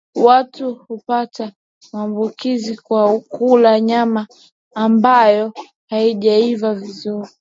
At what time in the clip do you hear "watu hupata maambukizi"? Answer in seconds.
0.15-2.75